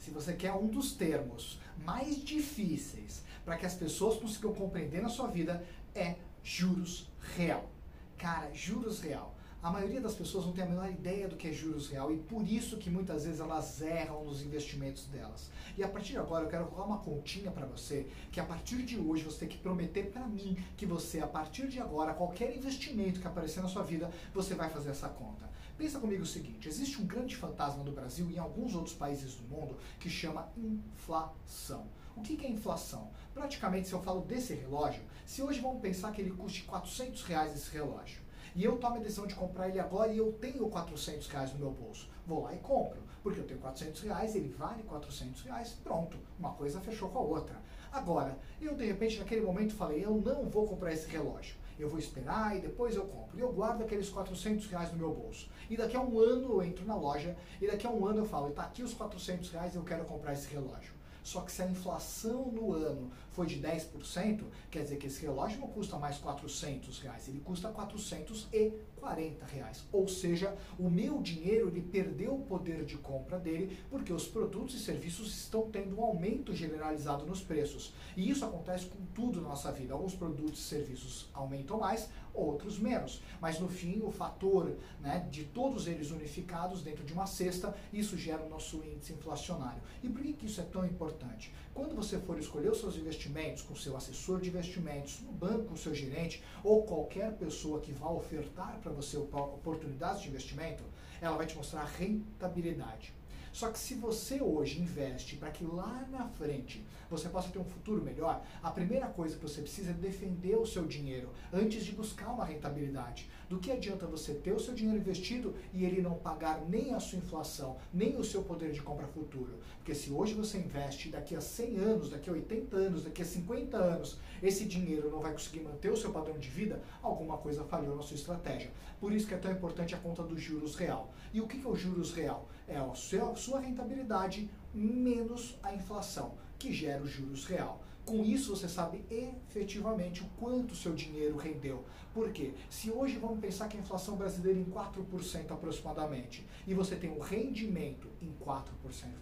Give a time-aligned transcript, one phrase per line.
[0.00, 5.10] se você quer um dos termos mais difíceis para que as pessoas consigam compreender na
[5.10, 5.62] sua vida,
[5.94, 7.06] é juros
[7.36, 7.68] real.
[8.16, 9.36] Cara, juros real.
[9.62, 12.16] A maioria das pessoas não tem a menor ideia do que é juros real e
[12.16, 15.50] por isso que muitas vezes elas erram nos investimentos delas.
[15.76, 18.82] E a partir de agora eu quero colocar uma continha para você que a partir
[18.86, 22.56] de hoje você tem que prometer para mim que você a partir de agora qualquer
[22.56, 25.50] investimento que aparecer na sua vida você vai fazer essa conta.
[25.76, 29.34] Pensa comigo o seguinte: existe um grande fantasma no Brasil e em alguns outros países
[29.34, 31.86] do mundo que chama inflação.
[32.16, 33.10] O que é inflação?
[33.34, 37.54] Praticamente, se eu falo desse relógio, se hoje vamos pensar que ele custe 400 reais
[37.54, 41.26] esse relógio, e eu tomo a decisão de comprar ele agora e eu tenho 400
[41.28, 44.82] reais no meu bolso, vou lá e compro, porque eu tenho 400 reais, ele vale
[44.82, 47.56] 400 reais, pronto, uma coisa fechou com a outra.
[47.92, 51.98] Agora, eu de repente naquele momento falei, eu não vou comprar esse relógio eu vou
[51.98, 53.36] esperar e depois eu compro.
[53.38, 55.48] E eu guardo aqueles 400 reais no meu bolso.
[55.68, 58.26] E daqui a um ano eu entro na loja e daqui a um ano eu
[58.26, 60.92] falo, está aqui os 400 reais eu quero comprar esse relógio.
[61.22, 65.60] Só que se a inflação no ano foi de 10%, quer dizer que esse relógio
[65.60, 69.84] não custa mais 400 reais, ele custa 440 reais.
[69.92, 74.74] Ou seja, o meu dinheiro ele perdeu o poder de compra dele porque os produtos
[74.74, 77.94] e serviços estão tendo um aumento generalizado nos preços.
[78.16, 79.94] E isso acontece com tudo na nossa vida.
[79.94, 83.22] Alguns produtos e serviços aumentam mais, outros menos.
[83.40, 88.16] Mas no fim, o fator né, de todos eles unificados dentro de uma cesta, isso
[88.16, 89.82] gera o nosso índice inflacionário.
[90.02, 91.52] E por que, que isso é tão importante?
[91.74, 95.94] Quando você for escolher os seus investimentos com seu assessor de investimentos, no banco seu
[95.94, 100.84] gerente ou qualquer pessoa que vá ofertar para você oportunidades de investimento,
[101.20, 103.19] ela vai te mostrar rentabilidade.
[103.52, 107.64] Só que se você hoje investe para que lá na frente você possa ter um
[107.64, 111.92] futuro melhor, a primeira coisa que você precisa é defender o seu dinheiro antes de
[111.92, 113.28] buscar uma rentabilidade.
[113.48, 117.00] Do que adianta você ter o seu dinheiro investido e ele não pagar nem a
[117.00, 119.58] sua inflação, nem o seu poder de compra futuro?
[119.78, 123.24] Porque se hoje você investe daqui a 100 anos, daqui a 80 anos, daqui a
[123.24, 127.64] 50 anos, esse dinheiro não vai conseguir manter o seu padrão de vida, alguma coisa
[127.64, 128.70] falhou na sua estratégia.
[129.00, 131.12] Por isso que é tão importante a conta dos juros real.
[131.32, 132.48] E o que é o juros real?
[132.68, 132.94] É a
[133.40, 137.82] sua rentabilidade menos a inflação, que gera o juros real.
[138.04, 141.84] Com isso, você sabe efetivamente o quanto seu dinheiro rendeu.
[142.12, 142.54] Por quê?
[142.68, 147.10] Se hoje vamos pensar que a inflação brasileira é em 4% aproximadamente, e você tem
[147.10, 148.64] um rendimento em 4%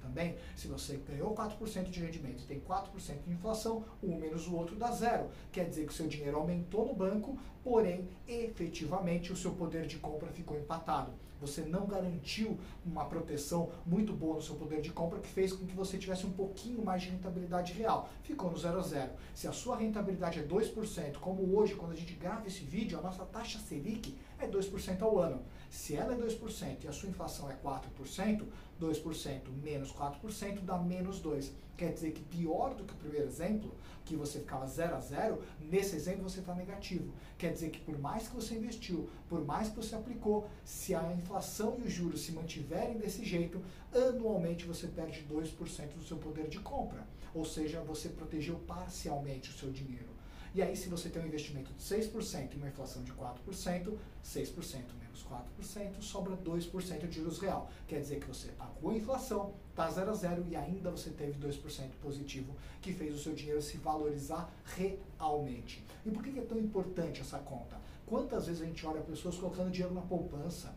[0.00, 4.54] também, se você ganhou 4% de rendimento e tem 4% de inflação, um menos o
[4.54, 5.28] outro dá zero.
[5.50, 9.98] Quer dizer que o seu dinheiro aumentou no banco, porém, efetivamente, o seu poder de
[9.98, 11.12] compra ficou empatado.
[11.40, 15.66] Você não garantiu uma proteção muito boa no seu poder de compra que fez com
[15.66, 18.08] que você tivesse um pouquinho mais de rentabilidade real.
[18.22, 19.12] Ficou no zero a zero.
[19.34, 23.00] Se a sua rentabilidade é 2%, como hoje, quando a gente grava esse vídeo, a
[23.00, 25.42] nossa taxa Selic é 2% ao ano.
[25.70, 28.44] Se ela é 2% e a sua inflação é 4%,
[28.80, 31.50] 2% menos 4% dá menos 2%.
[31.76, 33.70] Quer dizer que pior do que o primeiro exemplo,
[34.04, 37.12] que você ficava 0 a 0, nesse exemplo você está negativo.
[37.36, 41.12] Quer dizer que por mais que você investiu, por mais que você aplicou, se a
[41.12, 43.60] inflação e os juros se mantiverem desse jeito,
[43.92, 47.06] anualmente você perde 2% do seu poder de compra.
[47.34, 50.16] Ou seja, você protegeu parcialmente o seu dinheiro.
[50.56, 53.94] E aí, se você tem um investimento de 6% e uma inflação de 4%,
[54.24, 57.70] 6% menos 4%, sobra 2% de juros real.
[57.86, 61.38] Quer dizer que você pagou a inflação, está 0 a 0 e ainda você teve
[61.38, 65.84] 2% positivo, que fez o seu dinheiro se valorizar realmente.
[66.06, 67.78] E por que é tão importante essa conta?
[68.06, 70.74] Quantas vezes a gente olha pessoas colocando dinheiro na poupança,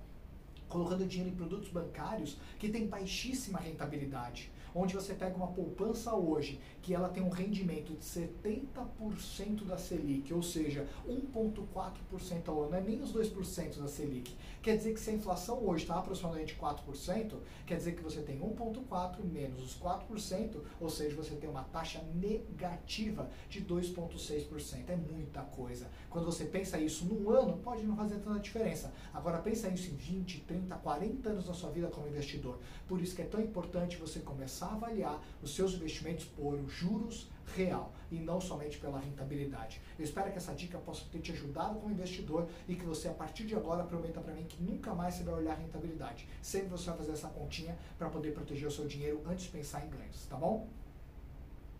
[0.67, 4.51] colocando dinheiro em produtos bancários que têm baixíssima rentabilidade?
[4.73, 10.33] Onde você pega uma poupança hoje que ela tem um rendimento de 70% da Selic,
[10.33, 14.35] ou seja, 1,4% ao ano, não é nem os 2% da Selic.
[14.61, 17.33] Quer dizer que se a inflação hoje está aproximadamente 4%,
[17.65, 22.01] quer dizer que você tem 1,4% menos os 4%, ou seja, você tem uma taxa
[22.13, 24.89] negativa de 2,6%.
[24.89, 25.87] É muita coisa.
[26.09, 28.93] Quando você pensa isso num ano, pode não fazer tanta diferença.
[29.13, 32.59] Agora pensa isso em 20, 30, 40 anos da sua vida como investidor.
[32.87, 34.19] Por isso que é tão importante você
[34.59, 39.81] começar a avaliar os seus investimentos por juros real e não somente pela rentabilidade.
[39.97, 43.13] Eu espero que essa dica possa ter te ajudado como investidor e que você a
[43.13, 46.27] partir de agora prometa para mim que nunca mais você vai olhar rentabilidade.
[46.41, 49.85] Sempre você vai fazer essa continha para poder proteger o seu dinheiro antes de pensar
[49.85, 50.67] em ganhos, tá bom?